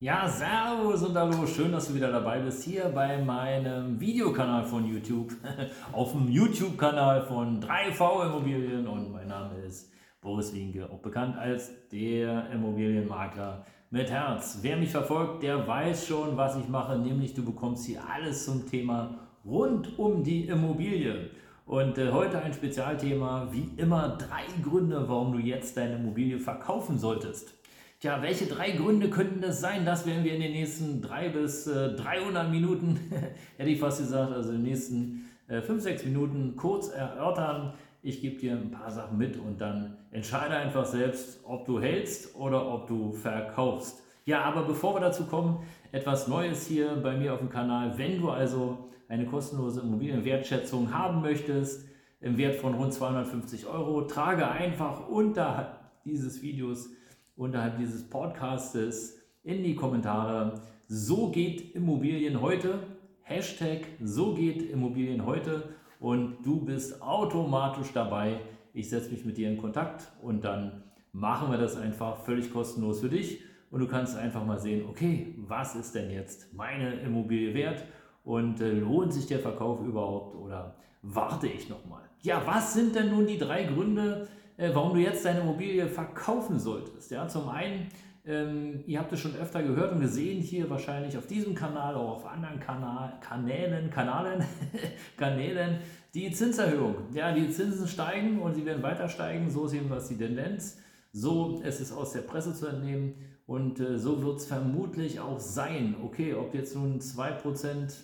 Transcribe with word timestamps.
Ja, 0.00 0.28
servus 0.28 1.02
und 1.02 1.16
hallo, 1.16 1.44
schön, 1.44 1.72
dass 1.72 1.88
du 1.88 1.94
wieder 1.96 2.12
dabei 2.12 2.38
bist 2.38 2.62
hier 2.62 2.84
bei 2.84 3.20
meinem 3.20 3.98
Videokanal 3.98 4.64
von 4.64 4.86
YouTube, 4.86 5.32
auf 5.92 6.12
dem 6.12 6.28
YouTube-Kanal 6.28 7.22
von 7.22 7.60
3V 7.60 8.26
Immobilien 8.26 8.86
und 8.86 9.10
mein 9.10 9.26
Name 9.26 9.58
ist 9.66 9.90
Boris 10.20 10.54
Wienke, 10.54 10.88
auch 10.88 11.00
bekannt 11.00 11.36
als 11.36 11.72
der 11.88 12.48
Immobilienmakler 12.52 13.66
mit 13.90 14.08
Herz. 14.08 14.60
Wer 14.62 14.76
mich 14.76 14.90
verfolgt, 14.90 15.42
der 15.42 15.66
weiß 15.66 16.06
schon, 16.06 16.36
was 16.36 16.56
ich 16.56 16.68
mache, 16.68 16.96
nämlich 16.96 17.34
du 17.34 17.44
bekommst 17.44 17.84
hier 17.84 18.00
alles 18.08 18.44
zum 18.44 18.70
Thema 18.70 19.18
rund 19.44 19.98
um 19.98 20.22
die 20.22 20.46
Immobilie. 20.46 21.30
Und 21.66 21.98
äh, 21.98 22.12
heute 22.12 22.40
ein 22.40 22.54
Spezialthema, 22.54 23.48
wie 23.50 23.72
immer 23.76 24.16
drei 24.16 24.44
Gründe, 24.62 25.08
warum 25.08 25.32
du 25.32 25.40
jetzt 25.40 25.76
deine 25.76 25.96
Immobilie 25.96 26.38
verkaufen 26.38 26.98
solltest. 26.98 27.58
Tja, 28.00 28.22
welche 28.22 28.46
drei 28.46 28.70
Gründe 28.70 29.10
könnten 29.10 29.40
das 29.40 29.60
sein? 29.60 29.84
Das 29.84 30.06
werden 30.06 30.22
wir 30.22 30.32
in 30.32 30.40
den 30.40 30.52
nächsten 30.52 31.02
drei 31.02 31.30
bis 31.30 31.66
äh, 31.66 31.96
300 31.96 32.48
Minuten, 32.48 32.96
hätte 33.56 33.70
ich 33.70 33.80
fast 33.80 33.98
gesagt, 33.98 34.32
also 34.32 34.50
in 34.50 34.58
den 34.58 34.66
nächsten 34.66 35.28
äh, 35.48 35.60
fünf, 35.60 35.82
sechs 35.82 36.04
Minuten 36.04 36.54
kurz 36.54 36.90
erörtern. 36.90 37.74
Ich 38.00 38.20
gebe 38.20 38.38
dir 38.38 38.52
ein 38.52 38.70
paar 38.70 38.92
Sachen 38.92 39.18
mit 39.18 39.36
und 39.36 39.60
dann 39.60 39.96
entscheide 40.12 40.54
einfach 40.54 40.84
selbst, 40.84 41.40
ob 41.42 41.66
du 41.66 41.80
hältst 41.80 42.36
oder 42.36 42.72
ob 42.72 42.86
du 42.86 43.10
verkaufst. 43.10 44.00
Ja, 44.26 44.42
aber 44.42 44.62
bevor 44.62 44.94
wir 44.94 45.00
dazu 45.00 45.24
kommen, 45.24 45.66
etwas 45.90 46.28
Neues 46.28 46.68
hier 46.68 46.94
bei 47.02 47.16
mir 47.16 47.34
auf 47.34 47.40
dem 47.40 47.50
Kanal. 47.50 47.98
Wenn 47.98 48.20
du 48.20 48.30
also 48.30 48.90
eine 49.08 49.26
kostenlose 49.26 49.80
Immobilienwertschätzung 49.80 50.94
haben 50.94 51.20
möchtest, 51.20 51.88
im 52.20 52.38
Wert 52.38 52.60
von 52.60 52.74
rund 52.74 52.92
250 52.92 53.66
Euro, 53.66 54.02
trage 54.02 54.48
einfach 54.48 55.08
unter 55.08 55.80
dieses 56.04 56.42
Videos 56.42 56.90
unterhalb 57.38 57.78
dieses 57.78 58.02
Podcastes 58.10 59.22
in 59.44 59.62
die 59.62 59.76
Kommentare. 59.76 60.60
So 60.88 61.30
geht 61.30 61.74
Immobilien 61.74 62.40
heute. 62.40 62.80
Hashtag 63.22 63.82
so 64.02 64.34
geht 64.34 64.68
Immobilien 64.70 65.24
heute. 65.24 65.62
Und 66.00 66.38
du 66.44 66.64
bist 66.64 67.00
automatisch 67.00 67.92
dabei. 67.94 68.40
Ich 68.74 68.90
setze 68.90 69.10
mich 69.10 69.24
mit 69.24 69.36
dir 69.36 69.48
in 69.48 69.56
Kontakt 69.56 70.08
und 70.20 70.44
dann 70.44 70.82
machen 71.12 71.50
wir 71.50 71.58
das 71.58 71.76
einfach 71.76 72.18
völlig 72.24 72.52
kostenlos 72.52 73.00
für 73.00 73.08
dich. 73.08 73.40
Und 73.70 73.80
du 73.80 73.86
kannst 73.86 74.16
einfach 74.16 74.44
mal 74.44 74.58
sehen, 74.58 74.86
okay, 74.88 75.34
was 75.46 75.76
ist 75.76 75.94
denn 75.94 76.10
jetzt 76.10 76.52
meine 76.54 76.94
Immobilie 77.00 77.54
wert? 77.54 77.84
Und 78.24 78.60
äh, 78.60 78.72
lohnt 78.72 79.12
sich 79.12 79.26
der 79.26 79.38
Verkauf 79.38 79.80
überhaupt 79.82 80.34
oder 80.34 80.74
warte 81.02 81.46
ich 81.46 81.68
nochmal? 81.68 82.02
Ja, 82.22 82.42
was 82.44 82.74
sind 82.74 82.96
denn 82.96 83.10
nun 83.10 83.26
die 83.26 83.38
drei 83.38 83.64
Gründe, 83.64 84.28
äh, 84.58 84.70
warum 84.74 84.94
du 84.94 85.00
jetzt 85.00 85.24
deine 85.24 85.40
Immobilie 85.40 85.86
verkaufen 85.86 86.58
solltest. 86.58 87.10
Ja, 87.10 87.26
zum 87.26 87.48
einen, 87.48 87.88
ähm, 88.26 88.84
ihr 88.86 88.98
habt 88.98 89.12
es 89.12 89.20
schon 89.20 89.34
öfter 89.36 89.62
gehört 89.62 89.92
und 89.92 90.00
gesehen 90.00 90.42
hier 90.42 90.68
wahrscheinlich 90.68 91.16
auf 91.16 91.26
diesem 91.26 91.54
Kanal, 91.54 91.94
auch 91.94 92.16
auf 92.16 92.26
anderen 92.26 92.60
Kanal, 92.60 93.14
Kanälen, 93.20 93.88
Kanalen, 93.90 94.44
Kanälen, 95.16 95.78
die 96.12 96.30
Zinserhöhung. 96.30 96.96
Ja, 97.14 97.32
die 97.32 97.48
Zinsen 97.50 97.88
steigen 97.88 98.40
und 98.40 98.54
sie 98.54 98.66
werden 98.66 98.82
weiter 98.82 99.08
steigen. 99.08 99.48
So 99.48 99.64
ist 99.64 99.72
jedenfalls 99.72 100.08
die 100.08 100.18
Tendenz. 100.18 100.78
So 101.12 101.60
ist 101.62 101.80
es 101.80 101.90
aus 101.90 102.12
der 102.12 102.20
Presse 102.20 102.52
zu 102.52 102.66
entnehmen 102.66 103.14
und 103.46 103.80
äh, 103.80 103.98
so 103.98 104.22
wird 104.22 104.38
es 104.38 104.46
vermutlich 104.46 105.20
auch 105.20 105.40
sein. 105.40 105.96
Okay, 106.04 106.34
ob 106.34 106.54
jetzt 106.54 106.74
nun 106.74 107.00
2%, 107.00 107.94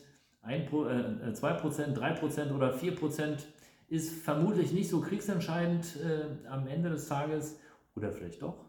1, 0.43 0.73
äh, 0.73 1.33
2%, 1.33 1.95
3% 1.95 2.55
oder 2.55 2.75
4% 2.75 3.45
ist 3.89 4.13
vermutlich 4.23 4.73
nicht 4.73 4.89
so 4.89 5.01
kriegsentscheidend 5.01 5.97
äh, 5.97 6.49
am 6.49 6.67
Ende 6.67 6.91
des 6.91 7.09
Tages 7.09 7.59
oder 7.95 8.11
vielleicht 8.13 8.43
doch. 8.43 8.65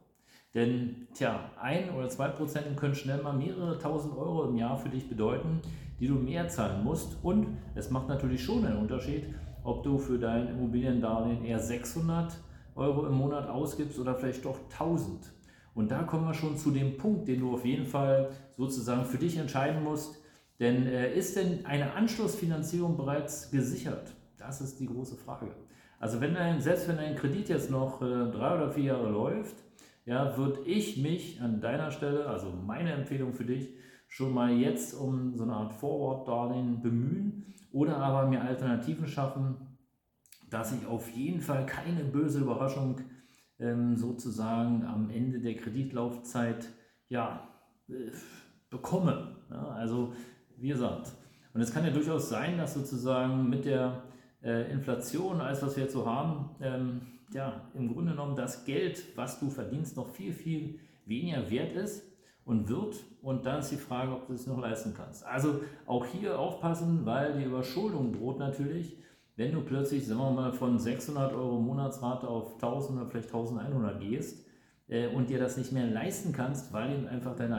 Denn, 0.53 1.07
tja, 1.13 1.51
ein 1.61 1.89
oder 1.89 2.07
zwei 2.07 2.29
Prozent 2.29 2.77
können 2.77 2.95
schnell 2.95 3.21
mal 3.21 3.33
mehrere 3.33 3.77
tausend 3.77 4.15
Euro 4.15 4.45
im 4.45 4.55
Jahr 4.55 4.77
für 4.77 4.89
dich 4.89 5.09
bedeuten, 5.09 5.61
die 5.99 6.07
du 6.07 6.15
mehr 6.15 6.47
zahlen 6.47 6.83
musst. 6.83 7.17
Und 7.23 7.57
es 7.75 7.89
macht 7.89 8.07
natürlich 8.07 8.43
schon 8.43 8.65
einen 8.65 8.77
Unterschied, 8.77 9.25
ob 9.63 9.83
du 9.83 9.97
für 9.97 10.17
dein 10.17 10.47
Immobiliendarlehen 10.47 11.43
eher 11.43 11.59
600 11.59 12.37
Euro 12.75 13.05
im 13.05 13.15
Monat 13.15 13.49
ausgibst 13.49 13.99
oder 13.99 14.15
vielleicht 14.15 14.45
doch 14.45 14.59
1000. 14.71 15.33
Und 15.73 15.91
da 15.91 16.03
kommen 16.03 16.25
wir 16.25 16.33
schon 16.33 16.57
zu 16.57 16.71
dem 16.71 16.97
Punkt, 16.97 17.27
den 17.27 17.41
du 17.41 17.53
auf 17.53 17.65
jeden 17.65 17.85
Fall 17.85 18.29
sozusagen 18.55 19.05
für 19.05 19.17
dich 19.17 19.37
entscheiden 19.37 19.83
musst. 19.83 20.21
Denn 20.59 20.87
äh, 20.87 21.13
ist 21.13 21.35
denn 21.35 21.65
eine 21.65 21.93
Anschlussfinanzierung 21.93 22.95
bereits 22.95 23.51
gesichert? 23.51 24.15
Das 24.45 24.61
ist 24.61 24.79
die 24.79 24.85
große 24.85 25.15
Frage. 25.15 25.47
Also 25.99 26.21
wenn 26.21 26.37
ein, 26.37 26.61
selbst 26.61 26.87
wenn 26.87 26.99
ein 26.99 27.15
Kredit 27.15 27.49
jetzt 27.49 27.71
noch 27.71 28.01
äh, 28.01 28.29
drei 28.29 28.55
oder 28.55 28.69
vier 28.69 28.83
Jahre 28.83 29.09
läuft, 29.09 29.55
ja, 30.05 30.37
würde 30.37 30.61
ich 30.65 30.97
mich 30.97 31.41
an 31.41 31.61
deiner 31.61 31.89
Stelle, 31.89 32.27
also 32.27 32.51
meine 32.51 32.91
Empfehlung 32.91 33.33
für 33.33 33.45
dich, 33.45 33.73
schon 34.07 34.33
mal 34.33 34.51
jetzt 34.51 34.93
um 34.93 35.35
so 35.35 35.43
eine 35.43 35.53
Art 35.53 35.73
Forward-Darlehen 35.73 36.81
bemühen 36.83 37.55
oder 37.71 37.97
aber 37.97 38.27
mir 38.27 38.43
Alternativen 38.43 39.07
schaffen, 39.07 39.55
dass 40.51 40.73
ich 40.73 40.85
auf 40.85 41.09
jeden 41.09 41.41
Fall 41.41 41.65
keine 41.65 42.03
böse 42.03 42.41
Überraschung 42.41 43.01
ähm, 43.57 43.97
sozusagen 43.97 44.85
am 44.85 45.09
Ende 45.09 45.39
der 45.39 45.55
Kreditlaufzeit 45.55 46.69
ja, 47.09 47.49
äh, 47.89 48.11
bekomme. 48.69 49.37
Ja, 49.49 49.69
also 49.69 50.13
wie 50.57 50.67
gesagt, 50.67 51.13
und 51.55 51.61
es 51.61 51.73
kann 51.73 51.85
ja 51.85 51.91
durchaus 51.91 52.29
sein, 52.29 52.57
dass 52.57 52.73
sozusagen 52.75 53.49
mit 53.49 53.65
der 53.65 54.03
äh, 54.45 54.71
Inflation, 54.71 55.41
alles 55.41 55.61
was 55.61 55.75
wir 55.75 55.83
jetzt 55.83 55.93
so 55.93 56.05
haben, 56.05 56.51
ähm, 56.61 57.01
ja, 57.33 57.61
im 57.73 57.91
Grunde 57.91 58.11
genommen 58.11 58.35
das 58.35 58.63
Geld, 58.63 59.03
was 59.17 59.39
du 59.39 59.49
verdienst, 59.49 59.97
noch 59.97 60.07
viel, 60.07 60.31
viel 60.31 60.79
weniger 61.05 61.49
wert 61.49 61.73
ist 61.73 62.03
und 62.45 62.69
wird. 62.69 62.95
Und 63.21 63.45
dann 63.45 63.59
ist 63.59 63.71
die 63.71 63.77
Frage, 63.77 64.11
ob 64.11 64.27
du 64.27 64.33
es 64.33 64.45
noch 64.45 64.59
leisten 64.59 64.93
kannst. 64.95 65.25
Also 65.25 65.61
auch 65.87 66.05
hier 66.05 66.39
aufpassen, 66.39 67.05
weil 67.05 67.33
die 67.37 67.43
Überschuldung 67.45 68.13
droht 68.13 68.37
natürlich, 68.37 68.97
wenn 69.35 69.51
du 69.51 69.61
plötzlich, 69.61 70.05
sagen 70.05 70.19
wir 70.19 70.31
mal, 70.31 70.53
von 70.53 70.79
600 70.79 71.33
Euro 71.33 71.59
Monatsrate 71.59 72.27
auf 72.27 72.53
1000 72.53 72.99
oder 72.99 73.09
vielleicht 73.09 73.27
1100 73.27 73.99
gehst 73.99 74.45
äh, 74.87 75.07
und 75.07 75.29
dir 75.29 75.39
das 75.39 75.57
nicht 75.57 75.71
mehr 75.71 75.87
leisten 75.87 76.31
kannst, 76.31 76.71
weil 76.71 76.93
eben 76.93 77.07
einfach 77.07 77.35
deine 77.35 77.57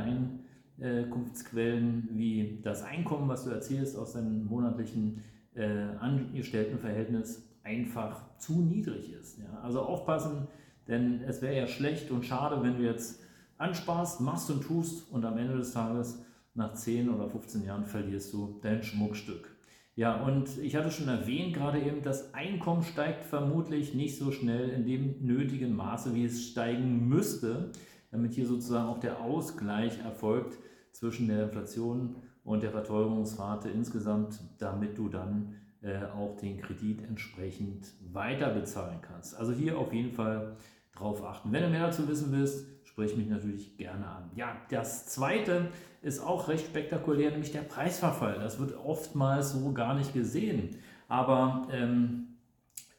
Einkunftsquellen 0.78 2.08
wie 2.12 2.60
das 2.62 2.82
Einkommen, 2.82 3.28
was 3.28 3.44
du 3.44 3.50
erzielst 3.50 3.98
aus 3.98 4.12
deinen 4.12 4.46
monatlichen 4.46 5.22
äh, 5.56 5.96
Angestelltenverhältnis 5.98 7.42
einfach 7.62 8.38
zu 8.38 8.62
niedrig 8.62 9.12
ist. 9.12 9.38
Ja? 9.38 9.60
Also 9.62 9.80
aufpassen, 9.80 10.46
denn 10.88 11.22
es 11.26 11.42
wäre 11.42 11.56
ja 11.56 11.66
schlecht 11.66 12.10
und 12.10 12.24
schade, 12.24 12.62
wenn 12.62 12.76
du 12.76 12.84
jetzt 12.84 13.20
ansparst, 13.58 14.20
machst 14.20 14.50
und 14.50 14.62
tust 14.62 15.10
und 15.10 15.24
am 15.24 15.38
Ende 15.38 15.56
des 15.56 15.72
Tages 15.72 16.24
nach 16.54 16.74
10 16.74 17.08
oder 17.10 17.28
15 17.28 17.64
Jahren 17.64 17.84
verlierst 17.84 18.32
du 18.32 18.58
dein 18.62 18.82
Schmuckstück. 18.82 19.56
Ja, 19.94 20.22
und 20.22 20.58
ich 20.58 20.76
hatte 20.76 20.90
schon 20.90 21.08
erwähnt 21.08 21.54
gerade 21.54 21.80
eben, 21.80 22.02
das 22.02 22.34
Einkommen 22.34 22.82
steigt 22.82 23.24
vermutlich 23.24 23.94
nicht 23.94 24.18
so 24.18 24.30
schnell 24.30 24.68
in 24.68 24.84
dem 24.84 25.24
nötigen 25.24 25.74
Maße, 25.74 26.14
wie 26.14 26.26
es 26.26 26.46
steigen 26.46 27.08
müsste, 27.08 27.72
damit 28.10 28.34
hier 28.34 28.46
sozusagen 28.46 28.88
auch 28.88 29.00
der 29.00 29.20
Ausgleich 29.20 29.98
erfolgt 30.00 30.58
zwischen 30.92 31.28
der 31.28 31.44
Inflation 31.44 32.16
und 32.46 32.62
der 32.62 32.70
Verteuerungsrate 32.70 33.68
insgesamt, 33.68 34.40
damit 34.58 34.96
du 34.96 35.08
dann 35.08 35.56
äh, 35.82 36.04
auch 36.16 36.36
den 36.36 36.60
Kredit 36.60 37.02
entsprechend 37.06 37.88
weiter 38.12 38.50
bezahlen 38.50 39.00
kannst. 39.02 39.36
Also 39.36 39.52
hier 39.52 39.78
auf 39.78 39.92
jeden 39.92 40.12
Fall 40.12 40.56
drauf 40.94 41.22
achten. 41.24 41.52
Wenn 41.52 41.64
du 41.64 41.68
mehr 41.68 41.86
dazu 41.86 42.08
wissen 42.08 42.32
willst, 42.32 42.66
sprich 42.84 43.16
mich 43.16 43.28
natürlich 43.28 43.76
gerne 43.76 44.06
an. 44.06 44.30
Ja, 44.36 44.56
das 44.70 45.06
zweite 45.06 45.68
ist 46.02 46.20
auch 46.20 46.48
recht 46.48 46.66
spektakulär, 46.66 47.32
nämlich 47.32 47.52
der 47.52 47.60
Preisverfall. 47.60 48.38
Das 48.38 48.58
wird 48.60 48.76
oftmals 48.76 49.52
so 49.52 49.72
gar 49.72 49.94
nicht 49.94 50.14
gesehen. 50.14 50.76
Aber 51.08 51.66
ähm, 51.72 52.28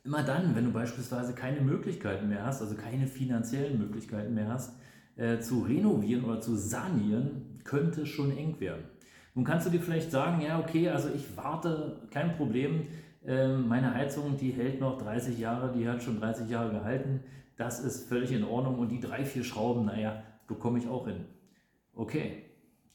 immer 0.04 0.24
dann, 0.24 0.56
wenn 0.56 0.66
du 0.66 0.72
beispielsweise 0.72 1.34
keine 1.34 1.62
Möglichkeiten 1.62 2.28
mehr 2.28 2.46
hast, 2.46 2.62
also 2.62 2.76
keine 2.76 3.08
finanziellen 3.08 3.80
Möglichkeiten 3.80 4.34
mehr 4.34 4.50
hast, 4.50 4.76
äh, 5.16 5.40
zu 5.40 5.62
renovieren 5.62 6.26
oder 6.26 6.42
zu 6.42 6.56
sanieren, 6.56 7.60
könnte 7.64 8.02
es 8.02 8.10
schon 8.10 8.36
eng 8.38 8.60
werden. 8.60 8.84
Nun 9.38 9.46
kannst 9.46 9.68
du 9.68 9.70
dir 9.70 9.80
vielleicht 9.80 10.10
sagen, 10.10 10.42
ja, 10.42 10.58
okay, 10.58 10.90
also 10.90 11.10
ich 11.16 11.38
warte, 11.38 12.02
kein 12.10 12.36
Problem, 12.38 12.88
ähm, 13.24 13.68
meine 13.68 13.94
Heizung, 13.94 14.36
die 14.36 14.50
hält 14.50 14.82
noch 14.82 14.98
30 14.98 15.38
Jahre, 15.38 15.72
die 15.72 15.88
hat 15.88 16.02
schon 16.02 16.20
30 16.20 16.50
Jahre 16.50 16.72
gehalten, 16.72 17.20
das 17.56 17.80
ist 17.80 18.10
völlig 18.10 18.32
in 18.32 18.44
Ordnung 18.44 18.80
und 18.80 18.90
die 18.90 19.00
drei, 19.00 19.26
vier 19.26 19.44
Schrauben, 19.44 19.86
naja, 19.86 20.24
bekomme 20.48 20.80
ich 20.80 20.88
auch 20.88 21.06
hin. 21.06 21.26
Okay, 21.94 22.46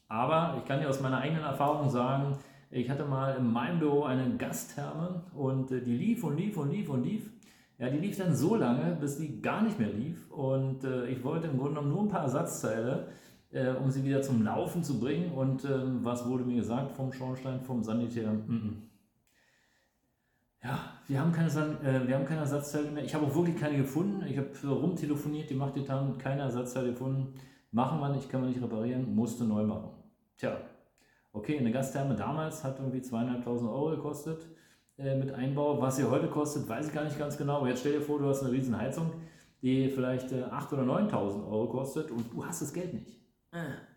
aber 0.08 0.56
ich 0.58 0.64
kann 0.64 0.80
dir 0.80 0.88
aus 0.88 1.00
meiner 1.00 1.18
eigenen 1.18 1.44
Erfahrung 1.44 1.88
sagen, 1.90 2.36
Ich 2.74 2.90
hatte 2.90 3.04
mal 3.04 3.36
in 3.36 3.52
meinem 3.52 3.78
Büro 3.78 4.02
eine 4.04 4.36
Gastherme 4.36 5.22
und 5.34 5.70
äh, 5.70 5.80
die 5.80 5.96
lief 5.96 6.24
und 6.24 6.36
lief 6.38 6.56
und 6.56 6.72
lief 6.72 6.88
und 6.88 7.04
lief. 7.04 7.30
Ja, 7.78 7.88
die 7.88 7.98
lief 7.98 8.16
dann 8.16 8.34
so 8.34 8.56
lange, 8.56 8.96
bis 8.98 9.18
die 9.18 9.42
gar 9.42 9.62
nicht 9.62 9.78
mehr 9.78 9.92
lief. 9.92 10.28
Und 10.30 10.82
äh, 10.82 11.06
ich 11.06 11.22
wollte 11.22 11.48
im 11.48 11.58
Grunde 11.58 11.74
genommen 11.74 11.90
nur 11.90 12.02
ein 12.02 12.08
paar 12.08 12.22
Ersatzteile, 12.22 13.08
äh, 13.52 13.70
um 13.70 13.90
sie 13.90 14.04
wieder 14.04 14.22
zum 14.22 14.42
Laufen 14.42 14.82
zu 14.82 14.98
bringen. 14.98 15.32
Und 15.32 15.64
ähm, 15.64 16.00
was 16.02 16.26
wurde 16.28 16.44
mir 16.44 16.56
gesagt 16.56 16.92
vom 16.92 17.12
Schornstein, 17.12 17.60
vom 17.60 17.82
Sanitär? 17.82 18.32
Mm 18.32 18.50
-mm. 18.50 18.72
Ja, 20.64 20.78
wir 21.08 21.20
haben, 21.20 21.32
keine, 21.32 21.48
äh, 21.48 22.06
wir 22.06 22.14
haben 22.14 22.24
keine 22.24 22.40
Ersatzteile 22.40 22.90
mehr. 22.90 23.04
Ich 23.04 23.14
habe 23.14 23.26
auch 23.26 23.34
wirklich 23.34 23.56
keine 23.58 23.76
gefunden. 23.78 24.24
Ich 24.28 24.38
habe 24.38 24.68
rumtelefoniert, 24.68 25.50
die 25.50 25.54
macht 25.54 25.74
die 25.74 25.84
Taten, 25.84 26.16
keine 26.18 26.42
Ersatzteile 26.42 26.90
gefunden. 26.90 27.34
Machen 27.72 27.98
wir 28.00 28.10
nicht, 28.10 28.28
kann 28.30 28.42
man 28.42 28.50
nicht 28.50 28.62
reparieren, 28.62 29.14
musste 29.14 29.44
neu 29.44 29.64
machen. 29.64 29.90
Tja, 30.36 30.56
okay, 31.32 31.58
eine 31.58 31.72
Gastherme 31.72 32.14
damals 32.14 32.62
hat 32.62 32.78
irgendwie 32.78 33.02
zweieinhalbtausend 33.02 33.70
Euro 33.70 33.90
gekostet 33.90 34.46
äh, 34.98 35.16
mit 35.16 35.32
Einbau. 35.32 35.80
Was 35.80 35.96
sie 35.96 36.04
heute 36.04 36.28
kostet, 36.28 36.68
weiß 36.68 36.88
ich 36.88 36.94
gar 36.94 37.04
nicht 37.04 37.18
ganz 37.18 37.36
genau. 37.36 37.56
Aber 37.56 37.68
jetzt 37.68 37.80
stell 37.80 37.94
dir 37.94 38.02
vor, 38.02 38.20
du 38.20 38.26
hast 38.26 38.42
eine 38.42 38.52
riesen 38.52 38.78
Heizung, 38.78 39.10
die 39.62 39.88
vielleicht 39.88 40.30
äh, 40.30 40.44
8.000 40.44 40.72
oder 40.74 40.82
9.000 40.82 41.46
Euro 41.50 41.66
kostet 41.68 42.10
und 42.12 42.32
du 42.32 42.44
hast 42.46 42.62
das 42.62 42.72
Geld 42.72 42.94
nicht. 42.94 43.21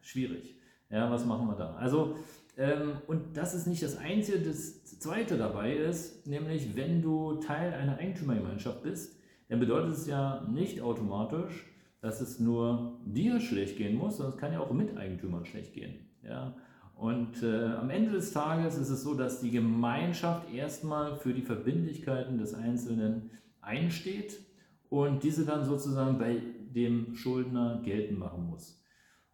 Schwierig. 0.02 0.56
Ja, 0.90 1.10
was 1.10 1.26
machen 1.26 1.48
wir 1.48 1.56
da? 1.56 1.76
Also, 1.76 2.18
ähm, 2.58 2.94
und 3.08 3.36
das 3.36 3.54
ist 3.54 3.68
nicht 3.68 3.84
das 3.84 3.98
Einzige. 3.98 4.40
Das 4.40 4.84
Zweite 5.00 5.38
dabei 5.38 5.76
ist, 5.76 6.28
nämlich 6.28 6.76
wenn 6.76 7.02
du 7.02 7.36
Teil 7.36 7.74
einer 7.74 7.98
Eigentümergemeinschaft 7.98 8.84
bist, 8.84 9.20
dann 9.50 9.60
bedeutet 9.60 9.94
es 9.94 10.08
ja 10.08 10.46
nicht 10.50 10.82
automatisch, 10.82 11.66
dass 12.02 12.22
es 12.22 12.40
nur 12.40 13.00
dir 13.06 13.40
schlecht 13.40 13.78
gehen 13.78 13.96
muss, 13.96 14.18
sondern 14.18 14.36
es 14.36 14.40
kann 14.40 14.54
ja 14.54 14.60
auch 14.60 14.72
Miteigentümern 14.72 15.46
schlecht 15.46 15.74
gehen. 15.74 16.08
Ja? 16.24 16.56
Und 16.96 17.44
äh, 17.44 17.66
am 17.74 17.90
Ende 17.90 18.12
des 18.12 18.32
Tages 18.32 18.78
ist 18.78 18.90
es 18.90 19.04
so, 19.04 19.16
dass 19.16 19.42
die 19.42 19.52
Gemeinschaft 19.52 20.54
erstmal 20.54 21.16
für 21.18 21.34
die 21.34 21.42
Verbindlichkeiten 21.42 22.38
des 22.38 22.54
Einzelnen 22.54 23.32
einsteht 23.62 24.40
und 24.90 25.24
diese 25.24 25.46
dann 25.46 25.66
sozusagen 25.66 26.18
bei 26.18 26.42
dem 26.74 27.16
Schuldner 27.16 27.82
geltend 27.84 28.20
machen 28.20 28.46
muss. 28.50 28.82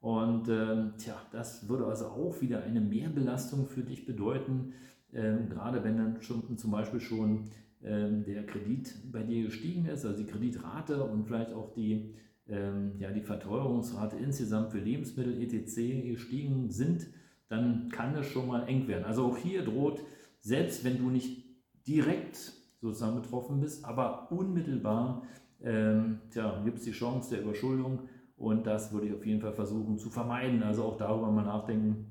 Und 0.02 0.50
äh, 0.50 0.98
tja, 0.98 1.16
das 1.32 1.70
würde 1.70 1.86
also 1.86 2.08
auch 2.08 2.42
wieder 2.42 2.64
eine 2.64 2.82
Mehrbelastung 2.82 3.68
für 3.68 3.84
dich 3.84 4.06
bedeuten, 4.06 4.74
äh, 5.14 5.38
gerade 5.48 5.84
wenn 5.84 5.98
dann 5.98 6.22
schon 6.22 6.58
zum 6.58 6.72
Beispiel 6.72 7.00
schon 7.00 7.46
ähm, 7.84 8.24
der 8.26 8.46
Kredit 8.46 8.94
bei 9.12 9.24
dir 9.24 9.46
gestiegen 9.46 9.86
ist, 9.86 10.06
also 10.06 10.18
die 10.18 10.30
Kreditrate 10.30 11.04
und 11.04 11.26
vielleicht 11.26 11.54
auch 11.54 11.72
die, 11.74 12.16
ähm, 12.48 12.94
ja, 12.98 13.12
die 13.12 13.22
Verteuerungsrate 13.22 14.18
insgesamt 14.18 14.72
für 14.72 14.80
Lebensmittel 14.80 15.42
etc. 15.42 15.76
gestiegen 16.04 16.70
sind 16.70 17.08
dann 17.52 17.90
kann 17.90 18.16
es 18.16 18.28
schon 18.28 18.48
mal 18.48 18.66
eng 18.70 18.88
werden. 18.88 19.04
Also 19.04 19.26
auch 19.26 19.38
hier 19.38 19.66
droht, 19.66 20.02
selbst 20.40 20.86
wenn 20.86 20.98
du 20.98 21.10
nicht 21.10 21.44
direkt 21.86 22.54
sozusagen 22.80 23.22
betroffen 23.22 23.60
bist, 23.60 23.84
aber 23.84 24.32
unmittelbar 24.32 25.24
ähm, 25.62 26.20
gibt 26.64 26.78
es 26.78 26.86
die 26.86 26.94
Chance 26.94 27.32
der 27.32 27.44
Überschuldung 27.44 28.08
und 28.42 28.66
das 28.66 28.92
würde 28.92 29.08
ich 29.08 29.14
auf 29.14 29.26
jeden 29.26 29.40
Fall 29.40 29.54
versuchen 29.54 30.00
zu 30.00 30.10
vermeiden. 30.10 30.64
Also 30.64 30.84
auch 30.84 30.98
darüber 30.98 31.32
mal 31.32 31.46
nachdenken. 31.46 32.08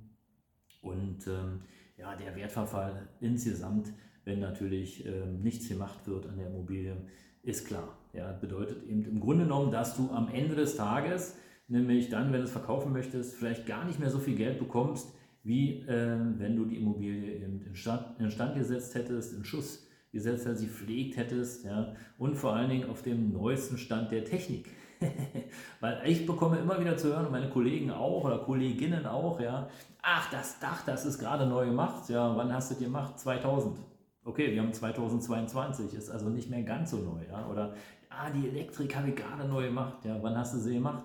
Und 0.80 1.26
ähm, 1.26 1.62
ja, 1.96 2.14
der 2.14 2.36
Wertverfall 2.36 3.08
insgesamt, 3.20 3.92
wenn 4.24 4.38
natürlich 4.38 5.04
ähm, 5.04 5.42
nichts 5.42 5.68
gemacht 5.68 6.06
wird 6.06 6.26
an 6.26 6.38
der 6.38 6.46
Immobilie, 6.46 6.96
ist 7.42 7.66
klar. 7.66 7.98
Ja, 8.12 8.32
bedeutet 8.32 8.84
eben 8.86 9.04
im 9.04 9.20
Grunde 9.20 9.44
genommen, 9.44 9.72
dass 9.72 9.96
du 9.96 10.10
am 10.10 10.28
Ende 10.28 10.54
des 10.54 10.76
Tages, 10.76 11.36
nämlich 11.66 12.08
dann, 12.10 12.32
wenn 12.32 12.40
du 12.40 12.44
es 12.44 12.52
verkaufen 12.52 12.92
möchtest, 12.92 13.34
vielleicht 13.34 13.66
gar 13.66 13.84
nicht 13.84 13.98
mehr 13.98 14.10
so 14.10 14.18
viel 14.18 14.36
Geld 14.36 14.58
bekommst, 14.58 15.12
wie 15.42 15.80
äh, 15.80 16.16
wenn 16.38 16.54
du 16.54 16.64
die 16.64 16.76
Immobilie 16.76 17.32
in 17.36 17.74
Stand, 17.74 18.20
in 18.20 18.30
Stand 18.30 18.54
gesetzt 18.54 18.94
hättest, 18.94 19.34
in 19.34 19.44
Schuss 19.44 19.86
gesetzt 20.12 20.46
hättest, 20.46 20.60
sie 20.60 20.68
pflegt 20.68 21.16
hättest 21.16 21.64
ja, 21.64 21.94
und 22.18 22.36
vor 22.36 22.54
allen 22.54 22.70
Dingen 22.70 22.90
auf 22.90 23.02
dem 23.02 23.32
neuesten 23.32 23.78
Stand 23.78 24.12
der 24.12 24.24
Technik. 24.24 24.70
Weil 25.80 26.02
ich 26.04 26.26
bekomme 26.26 26.58
immer 26.58 26.78
wieder 26.80 26.96
zu 26.96 27.08
hören, 27.08 27.30
meine 27.30 27.48
Kollegen 27.48 27.90
auch 27.90 28.24
oder 28.24 28.38
Kolleginnen 28.38 29.06
auch, 29.06 29.40
ja, 29.40 29.68
ach, 30.02 30.30
das 30.30 30.58
Dach, 30.58 30.84
das 30.84 31.06
ist 31.06 31.18
gerade 31.18 31.46
neu 31.46 31.66
gemacht, 31.66 32.08
ja, 32.08 32.36
wann 32.36 32.52
hast 32.52 32.70
du 32.70 32.74
das 32.74 32.82
gemacht? 32.82 33.18
2000. 33.18 33.78
Okay, 34.24 34.52
wir 34.52 34.60
haben 34.60 34.72
2022, 34.72 35.94
ist 35.94 36.10
also 36.10 36.28
nicht 36.28 36.50
mehr 36.50 36.62
ganz 36.62 36.90
so 36.90 36.98
neu, 36.98 37.22
ja, 37.30 37.46
oder, 37.48 37.74
ah, 38.10 38.30
die 38.30 38.48
Elektrik 38.48 38.94
habe 38.94 39.08
ich 39.08 39.16
gerade 39.16 39.48
neu 39.48 39.68
gemacht, 39.68 40.04
ja, 40.04 40.18
wann 40.22 40.36
hast 40.36 40.54
du 40.54 40.58
sie 40.58 40.74
gemacht? 40.74 41.04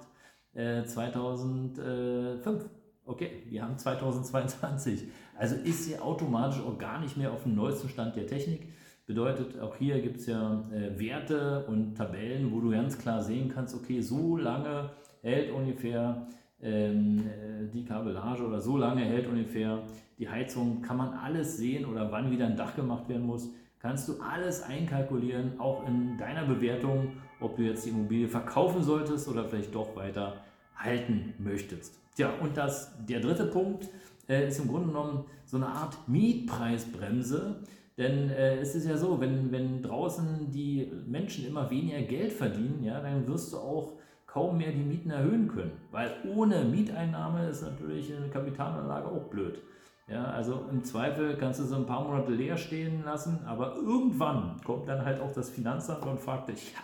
Äh, 0.54 0.86
2005. 0.86 2.70
Okay, 3.06 3.44
wir 3.48 3.62
haben 3.62 3.78
2022. 3.78 5.10
Also 5.38 5.56
ist 5.56 5.84
sie 5.84 6.00
automatisch 6.00 6.62
auch 6.62 6.78
gar 6.78 7.00
nicht 7.00 7.18
mehr 7.18 7.32
auf 7.32 7.44
dem 7.44 7.56
neuesten 7.56 7.90
Stand 7.90 8.16
der 8.16 8.26
Technik. 8.26 8.74
Bedeutet, 9.06 9.60
auch 9.60 9.76
hier 9.76 10.02
gibt 10.02 10.18
es 10.18 10.26
ja 10.26 10.64
äh, 10.72 11.00
Werte 11.00 11.66
und 11.68 11.96
Tabellen, 11.96 12.52
wo 12.52 12.60
du 12.60 12.72
ganz 12.72 12.98
klar 12.98 13.22
sehen 13.22 13.52
kannst, 13.54 13.76
okay, 13.76 14.02
so 14.02 14.36
lange 14.36 14.90
hält 15.22 15.52
ungefähr 15.52 16.28
ähm, 16.62 17.20
äh, 17.20 17.68
die 17.72 17.86
Kabellage 17.86 18.44
oder 18.44 18.60
so 18.60 18.78
lange 18.78 19.02
hält 19.02 19.28
ungefähr 19.28 19.84
die 20.18 20.28
Heizung, 20.28 20.82
kann 20.82 20.98
man 20.98 21.14
alles 21.14 21.58
sehen 21.58 21.86
oder 21.86 22.12
wann 22.12 22.32
wieder 22.32 22.48
ein 22.48 22.56
Dach 22.56 22.76
gemacht 22.76 23.08
werden 23.08 23.26
muss, 23.26 23.50
kannst 23.80 24.08
du 24.10 24.20
alles 24.22 24.64
einkalkulieren, 24.64 25.60
auch 25.60 25.88
in 25.88 26.18
deiner 26.18 26.46
Bewertung, 26.46 27.14
ob 27.40 27.58
du 27.58 27.64
jetzt 27.64 27.86
die 27.86 27.90
Immobilie 27.90 28.28
verkaufen 28.28 28.82
solltest 28.82 29.28
oder 29.28 29.46
vielleicht 29.46 29.76
doch 29.76 29.96
weiter 29.96 30.38
halten 30.76 31.36
möchtest. 31.38 32.00
Tja, 32.16 32.32
und 32.42 32.58
das, 32.58 32.92
der 33.06 33.20
dritte 33.20 33.46
Punkt 33.46 33.88
äh, 34.28 34.48
ist 34.48 34.60
im 34.60 34.70
Grunde 34.70 34.88
genommen 34.88 35.26
so 35.46 35.58
eine 35.58 35.68
Art 35.68 35.96
Mietpreisbremse. 36.08 37.58
Denn 37.98 38.30
äh, 38.30 38.58
es 38.58 38.76
ist 38.76 38.88
ja 38.88 38.98
so, 38.98 39.22
wenn, 39.22 39.52
wenn 39.52 39.82
draußen 39.82 40.52
die 40.52 40.92
Menschen 41.06 41.48
immer 41.48 41.70
weniger 41.70 42.02
Geld 42.02 42.34
verdienen, 42.34 42.84
ja, 42.84 43.00
dann 43.00 43.26
wirst 43.28 43.54
du 43.54 43.58
auch 43.58 43.94
kaum 44.26 44.58
mehr 44.58 44.72
die 44.72 44.84
Mieten 44.84 45.12
erhöhen 45.12 45.48
können. 45.48 45.72
Weil 45.92 46.12
ohne 46.28 46.66
Mieteinnahme 46.66 47.48
ist 47.48 47.62
natürlich 47.62 48.14
eine 48.14 48.30
Kapitalanlage 48.30 49.08
auch 49.08 49.30
blöd. 49.30 49.62
Ja, 50.08 50.26
also 50.26 50.66
im 50.70 50.84
Zweifel 50.84 51.36
kannst 51.38 51.60
du 51.62 51.64
so 51.64 51.78
ein 51.78 51.86
paar 51.86 52.04
Monate 52.04 52.32
leer 52.34 52.58
stehen 52.58 53.04
lassen, 53.04 53.44
aber 53.46 53.76
irgendwann 53.76 54.62
kommt 54.64 54.88
dann 54.88 55.04
halt 55.04 55.20
auch 55.20 55.32
das 55.32 55.50
Finanzamt 55.50 56.06
und 56.06 56.20
fragt 56.20 56.50
dich, 56.50 56.74
ja, 56.74 56.82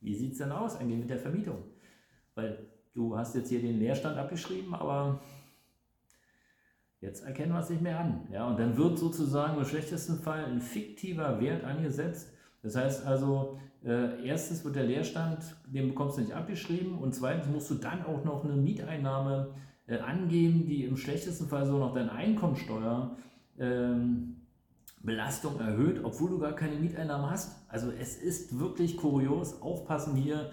wie 0.00 0.14
sieht 0.14 0.32
es 0.32 0.38
denn 0.38 0.52
aus 0.52 0.76
eigentlich 0.76 0.98
mit 0.98 1.08
der 1.08 1.18
Vermietung? 1.18 1.62
Weil 2.34 2.66
du 2.92 3.16
hast 3.16 3.34
jetzt 3.34 3.48
hier 3.48 3.62
den 3.62 3.78
Leerstand 3.78 4.18
abgeschrieben, 4.18 4.74
aber 4.74 5.20
jetzt 7.00 7.24
erkennen 7.24 7.52
wir 7.52 7.60
es 7.60 7.70
nicht 7.70 7.82
mehr 7.82 7.98
an. 7.98 8.28
Ja? 8.30 8.46
Und 8.46 8.58
dann 8.58 8.76
wird 8.76 8.98
sozusagen 8.98 9.58
im 9.58 9.64
schlechtesten 9.64 10.16
Fall 10.16 10.44
ein 10.44 10.60
fiktiver 10.60 11.40
Wert 11.40 11.64
angesetzt. 11.64 12.32
Das 12.62 12.76
heißt 12.76 13.06
also, 13.06 13.58
äh, 13.84 14.26
erstens 14.26 14.64
wird 14.64 14.76
der 14.76 14.84
Leerstand, 14.84 15.56
den 15.66 15.88
bekommst 15.88 16.18
du 16.18 16.20
nicht 16.20 16.34
abgeschrieben 16.34 16.98
und 16.98 17.14
zweitens 17.14 17.46
musst 17.46 17.70
du 17.70 17.76
dann 17.76 18.04
auch 18.04 18.24
noch 18.24 18.44
eine 18.44 18.54
Mieteinnahme 18.54 19.54
äh, 19.86 19.98
angeben, 19.98 20.66
die 20.66 20.84
im 20.84 20.96
schlechtesten 20.96 21.48
Fall 21.48 21.66
so 21.66 21.78
noch 21.78 21.94
deine 21.94 22.12
Einkommensteuer 22.12 23.16
ähm, 23.58 24.36
erhöht, 25.02 26.04
obwohl 26.04 26.30
du 26.30 26.38
gar 26.38 26.52
keine 26.52 26.76
Mieteinnahme 26.76 27.30
hast. 27.30 27.66
Also 27.68 27.90
es 27.90 28.16
ist 28.16 28.58
wirklich 28.58 28.98
kurios. 28.98 29.62
Aufpassen 29.62 30.14
hier, 30.14 30.50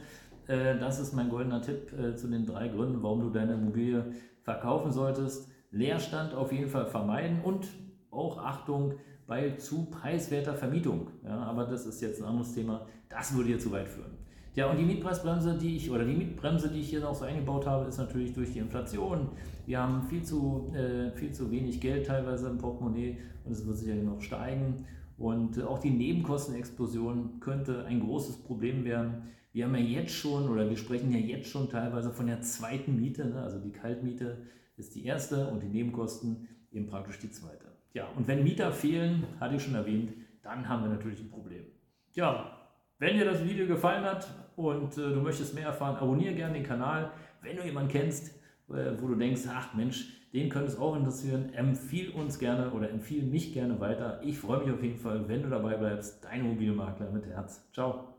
äh, 0.48 0.78
das 0.80 1.00
ist 1.00 1.14
mein 1.14 1.30
goldener 1.30 1.62
Tipp 1.62 1.92
äh, 1.92 2.16
zu 2.16 2.30
den 2.30 2.46
drei 2.46 2.70
Gründen, 2.70 3.04
warum 3.04 3.20
du 3.22 3.30
deine 3.30 3.56
Immobilie 3.56 4.14
verkaufen 4.44 4.94
solltest. 4.94 5.52
Leerstand 5.72 6.34
auf 6.34 6.52
jeden 6.52 6.70
Fall 6.70 6.86
vermeiden 6.86 7.42
und 7.44 7.68
auch 8.12 8.38
Achtung 8.38 8.94
bei 9.28 9.52
zu 9.52 9.86
preiswerter 9.86 10.56
Vermietung. 10.56 11.10
Ja, 11.24 11.38
aber 11.44 11.66
das 11.66 11.86
ist 11.86 12.02
jetzt 12.02 12.22
ein 12.22 12.28
anderes 12.28 12.54
Thema. 12.54 12.86
Das 13.10 13.36
würde 13.36 13.50
hier 13.50 13.60
zu 13.60 13.72
weit 13.72 13.90
führen. 13.90 14.18
Ja, 14.56 14.72
und 14.72 14.78
die 14.80 14.86
Mietpreisbremse, 14.86 15.56
die 15.58 15.76
ich, 15.76 15.92
oder 15.92 16.04
die 16.04 16.16
Mietbremse, 16.16 16.70
die 16.70 16.80
ich 16.80 16.90
hier 16.90 17.02
noch 17.02 17.14
so 17.14 17.26
eingebaut 17.26 17.68
habe, 17.68 17.86
ist 17.86 18.00
natürlich 18.00 18.34
durch 18.34 18.54
die 18.54 18.60
Inflation. 18.60 19.30
Wir 19.68 19.80
haben 19.80 20.02
viel 20.08 20.24
zu, 20.24 20.74
äh, 20.74 21.12
viel 21.12 21.32
zu 21.32 21.52
wenig 21.52 21.80
Geld 21.80 22.08
teilweise 22.08 22.50
im 22.50 22.58
Portemonnaie 22.58 23.18
und 23.46 23.52
es 23.52 23.68
wird 23.68 23.78
sicherlich 23.78 24.04
noch 24.04 24.20
steigen. 24.20 24.86
Und 25.18 25.62
auch 25.64 25.78
die 25.78 25.92
Nebenkostenexplosion 25.92 27.40
könnte 27.40 27.86
ein 27.86 28.00
großes 28.00 28.38
Problem 28.38 28.84
werden. 28.84 29.30
Wir 29.54 29.66
haben 29.66 29.76
ja 29.76 29.82
jetzt 29.82 30.14
schon, 30.14 30.50
oder 30.50 30.70
wir 30.70 30.78
sprechen 30.78 31.12
ja 31.12 31.20
jetzt 31.20 31.50
schon 31.50 31.70
teilweise 31.70 32.12
von 32.12 32.28
der 32.28 32.42
zweiten 32.42 32.96
Miete, 32.96 33.26
ne? 33.26 33.42
also 33.42 33.60
die 33.60 33.72
Kaltmiete 33.72 34.38
ist 34.78 34.96
die 34.96 35.06
erste 35.06 35.48
und 35.48 35.62
die 35.62 35.68
Nebenkosten 35.68 36.48
eben 36.72 36.88
praktisch 36.88 37.20
die 37.20 37.32
zweite. 37.32 37.66
Ja, 37.94 38.08
und 38.16 38.28
wenn 38.28 38.44
Mieter 38.44 38.72
fehlen, 38.72 39.26
hatte 39.40 39.56
ich 39.56 39.64
schon 39.64 39.76
erwähnt, 39.76 40.14
dann 40.44 40.68
haben 40.70 40.84
wir 40.84 40.90
natürlich 40.90 41.20
ein 41.20 41.30
Problem. 41.30 41.66
Ja, 42.14 42.58
wenn 43.00 43.18
dir 43.18 43.26
das 43.26 43.44
Video 43.44 43.68
gefallen 43.68 44.04
hat 44.04 44.28
und 44.56 44.98
äh, 44.98 45.14
du 45.14 45.22
möchtest 45.22 45.54
mehr 45.54 45.68
erfahren, 45.68 45.96
abonniere 45.98 46.34
gerne 46.34 46.54
den 46.54 46.64
Kanal. 46.64 47.12
Wenn 47.42 47.58
du 47.58 47.64
jemanden 47.64 47.92
kennst, 47.92 48.36
äh, 48.70 48.92
wo 49.00 49.08
du 49.08 49.16
denkst, 49.16 49.42
ach 49.50 49.74
Mensch, 49.74 50.14
den 50.34 50.50
könnte 50.50 50.72
es 50.72 50.78
auch 50.78 50.96
interessieren, 50.96 51.54
empfiehl 51.54 52.12
uns 52.12 52.38
gerne 52.38 52.72
oder 52.72 52.90
empfiehl 52.90 53.24
mich 53.24 53.54
gerne 53.54 53.80
weiter. 53.80 54.20
Ich 54.24 54.38
freue 54.38 54.64
mich 54.64 54.74
auf 54.74 54.84
jeden 54.84 54.98
Fall, 54.98 55.28
wenn 55.28 55.44
du 55.44 55.50
dabei 55.50 55.76
bleibst. 55.76 56.24
Dein 56.24 56.44
Mobilmakler 56.44 57.12
mit 57.12 57.26
Herz. 57.26 57.68
Ciao. 57.72 58.18